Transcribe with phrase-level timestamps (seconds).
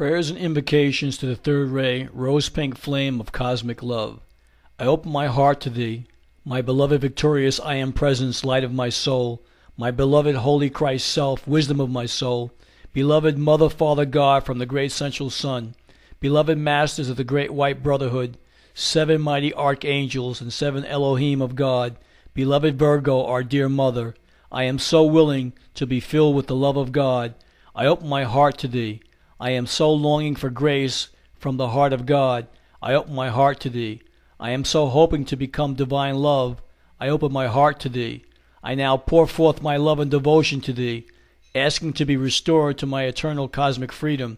[0.00, 4.20] Prayers and invocations to the third ray, rose pink flame of cosmic love.
[4.78, 6.06] I open my heart to thee,
[6.42, 9.42] my beloved victorious I am presence, light of my soul,
[9.76, 12.50] my beloved holy Christ self, wisdom of my soul,
[12.94, 15.74] beloved Mother, Father God from the great central sun,
[16.18, 18.38] beloved masters of the great white brotherhood,
[18.72, 21.98] seven mighty archangels and seven Elohim of God,
[22.32, 24.14] beloved Virgo, our dear mother,
[24.50, 27.34] I am so willing to be filled with the love of God.
[27.74, 29.02] I open my heart to thee.
[29.40, 31.08] I am so longing for grace
[31.38, 32.46] from the heart of God.
[32.82, 34.02] I open my heart to thee.
[34.38, 36.60] I am so hoping to become divine love.
[37.00, 38.24] I open my heart to thee.
[38.62, 41.06] I now pour forth my love and devotion to thee,
[41.54, 44.36] asking to be restored to my eternal cosmic freedom.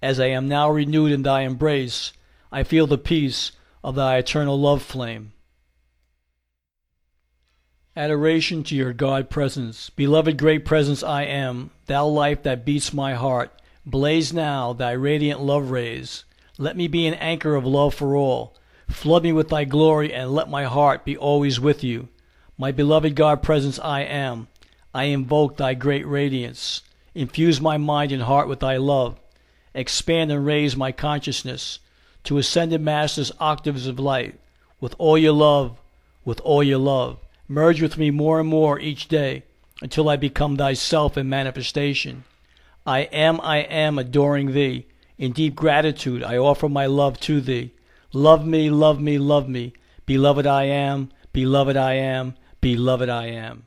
[0.00, 2.12] As I am now renewed in thy embrace,
[2.52, 3.50] I feel the peace
[3.82, 5.32] of thy eternal love flame.
[7.96, 9.90] Adoration to your God presence.
[9.90, 13.50] Beloved great presence I am, thou life that beats my heart.
[13.86, 16.24] Blaze now thy radiant love rays.
[16.56, 18.56] Let me be an anchor of love for all.
[18.88, 22.08] Flood me with thy glory, and let my heart be always with you.
[22.56, 24.48] My beloved God presence I am.
[24.94, 26.80] I invoke thy great radiance.
[27.14, 29.20] Infuse my mind and heart with thy love.
[29.74, 31.78] Expand and raise my consciousness
[32.22, 34.38] to ascended masters octaves of light.
[34.80, 35.78] With all your love,
[36.24, 37.18] with all your love.
[37.48, 39.42] Merge with me more and more each day
[39.82, 42.24] until I become thyself in manifestation.
[42.86, 44.86] I am, I am adoring thee.
[45.16, 47.72] In deep gratitude I offer my love to thee.
[48.12, 49.72] Love me, love me, love me.
[50.06, 53.64] Beloved I am, beloved I am, beloved I am.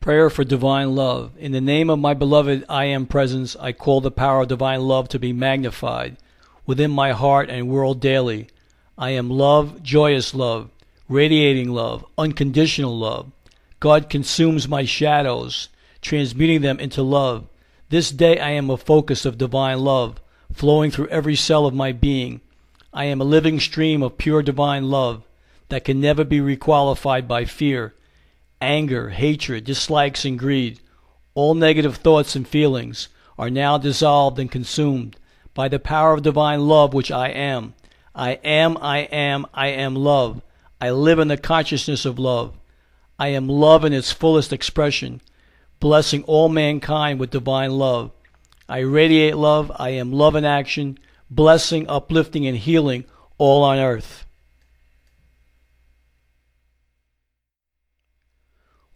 [0.00, 1.32] Prayer for divine love.
[1.36, 4.82] In the name of my beloved I am presence, I call the power of divine
[4.82, 6.16] love to be magnified
[6.64, 8.48] within my heart and world daily.
[8.96, 10.70] I am love, joyous love,
[11.08, 13.30] radiating love, unconditional love.
[13.78, 15.68] God consumes my shadows,
[16.00, 17.46] transmuting them into love.
[17.88, 20.20] This day I am a focus of divine love,
[20.52, 22.40] flowing through every cell of my being.
[22.92, 25.22] I am a living stream of pure divine love
[25.68, 27.94] that can never be requalified by fear,
[28.60, 30.80] anger, hatred, dislikes, and greed.
[31.34, 33.08] All negative thoughts and feelings
[33.38, 35.16] are now dissolved and consumed
[35.54, 37.74] by the power of divine love which I am.
[38.14, 40.42] I am, I am, I am love.
[40.80, 42.54] I live in the consciousness of love.
[43.18, 45.20] I am love in its fullest expression
[45.80, 48.10] blessing all mankind with divine love.
[48.68, 49.70] I radiate love.
[49.76, 50.98] I am love in action,
[51.30, 53.04] blessing, uplifting, and healing
[53.38, 54.26] all on earth.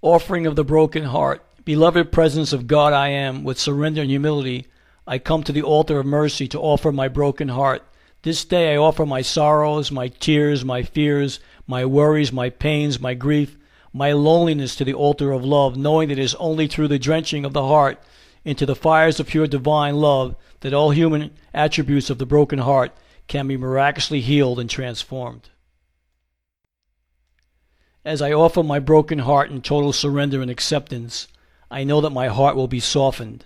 [0.03, 1.45] Offering of the broken heart.
[1.65, 4.67] Beloved presence of God, I am, with surrender and humility,
[5.07, 7.83] I come to the altar of mercy to offer my broken heart.
[8.23, 13.15] This day I offer my sorrows, my tears, my fears, my worries, my pains, my
[13.15, 13.57] grief,
[13.93, 17.45] my loneliness to the altar of love, knowing that it is only through the drenching
[17.45, 18.01] of the heart
[18.45, 22.93] into the fires of pure divine love that all human attributes of the broken heart
[23.27, 25.50] can be miraculously healed and transformed.
[28.05, 31.29] As I offer my broken heart in total surrender and acceptance,
[31.71, 33.45] I know that my heart will be softened.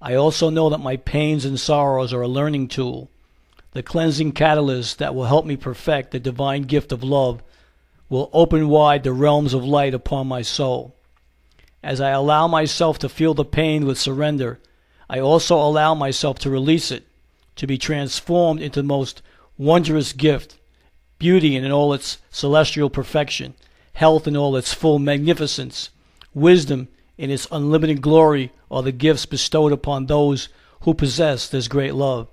[0.00, 3.10] I also know that my pains and sorrows are a learning tool,
[3.70, 7.42] the cleansing catalyst that will help me perfect the divine gift of love
[8.12, 10.94] will open wide the realms of light upon my soul.
[11.82, 14.60] As I allow myself to feel the pain with surrender,
[15.08, 17.04] I also allow myself to release it,
[17.56, 19.22] to be transformed into the most
[19.56, 20.58] wondrous gift,
[21.18, 23.54] beauty in all its celestial perfection,
[23.94, 25.88] health in all its full magnificence,
[26.34, 30.50] wisdom in its unlimited glory are the gifts bestowed upon those
[30.82, 32.28] who possess this great love.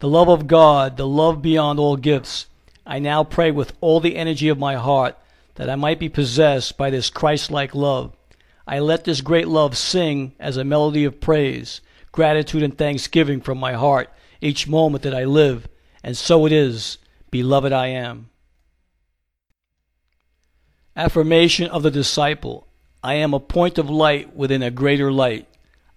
[0.00, 2.46] The love of God, the love beyond all gifts,
[2.90, 5.16] I now pray with all the energy of my heart
[5.54, 8.16] that I might be possessed by this Christ like love.
[8.66, 11.80] I let this great love sing as a melody of praise,
[12.10, 15.68] gratitude, and thanksgiving from my heart each moment that I live,
[16.02, 16.98] and so it is,
[17.30, 18.28] beloved I am.
[20.96, 22.66] Affirmation of the disciple
[23.04, 25.46] I am a point of light within a greater light.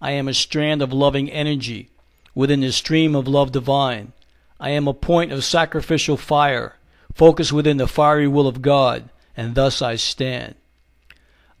[0.00, 1.90] I am a strand of loving energy
[2.36, 4.12] within the stream of love divine.
[4.60, 6.76] I am a point of sacrificial fire
[7.14, 10.54] focus within the fiery will of God, and thus I stand.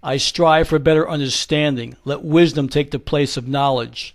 [0.02, 1.96] I strive for better understanding.
[2.04, 4.14] Let wisdom take the place of knowledge.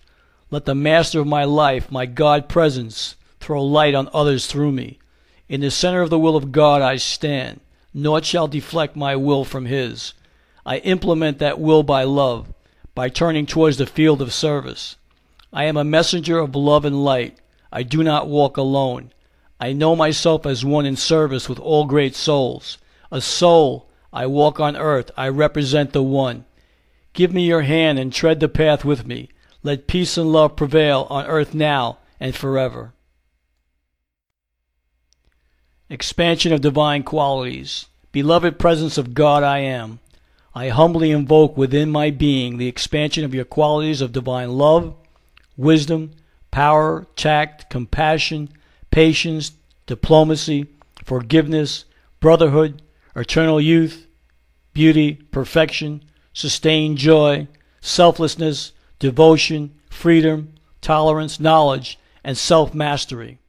[0.52, 5.00] Let the master of my life, my God presence, throw light on others through me.
[5.48, 7.60] In the center of the will of God I stand.
[7.92, 10.14] Naught shall deflect my will from his.
[10.64, 12.54] I implement that will by love,
[12.94, 14.96] by turning towards the field of service.
[15.52, 17.40] I am a messenger of love and light.
[17.72, 19.12] I do not walk alone.
[19.60, 22.78] I know myself as one in service with all great souls.
[23.12, 26.46] A soul, I walk on earth, I represent the one.
[27.14, 29.30] Give me your hand and tread the path with me.
[29.62, 32.94] Let peace and love prevail on earth now and forever.
[35.90, 37.88] Expansion of divine qualities.
[38.12, 40.00] Beloved presence of God, I am.
[40.56, 44.96] I humbly invoke within my being the expansion of your qualities of divine love,
[45.58, 46.12] wisdom,
[46.52, 48.50] power, tact, compassion,
[48.92, 49.52] patience,
[49.86, 50.68] diplomacy,
[51.04, 51.86] forgiveness,
[52.20, 52.82] brotherhood,
[53.16, 54.08] eternal youth,
[54.74, 56.04] beauty, perfection,
[56.34, 57.48] sustained joy,
[57.82, 63.40] selflessness, devotion, freedom, tolerance, knowledge, and self mastery.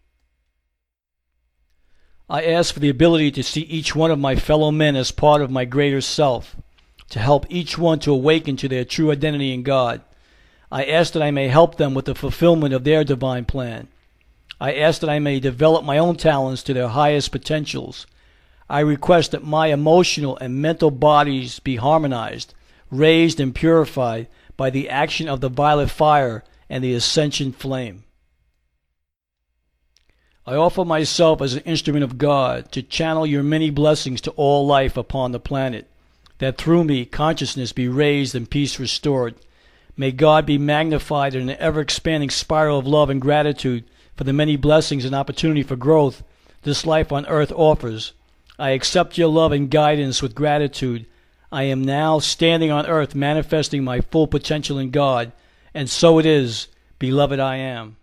[2.28, 5.42] I ask for the ability to see each one of my fellow men as part
[5.42, 6.54] of my greater self,
[7.10, 10.00] to help each one to awaken to their true identity in God.
[10.70, 13.88] I ask that I may help them with the fulfillment of their divine plan.
[14.60, 18.06] I ask that I may develop my own talents to their highest potentials.
[18.68, 22.52] I request that my emotional and mental bodies be harmonized,
[22.90, 24.28] raised, and purified
[24.58, 28.04] by the action of the violet fire and the ascension flame.
[30.46, 34.66] I offer myself as an instrument of God to channel your many blessings to all
[34.66, 35.86] life upon the planet,
[36.38, 39.36] that through me consciousness be raised and peace restored.
[39.96, 43.84] May God be magnified in an ever expanding spiral of love and gratitude
[44.16, 46.22] for the many blessings and opportunity for growth
[46.62, 48.12] this life on earth offers.
[48.58, 51.06] I accept your love and guidance with gratitude.
[51.50, 55.32] I am now standing on earth manifesting my full potential in God,
[55.72, 56.68] and so it is,
[56.98, 57.96] beloved I am.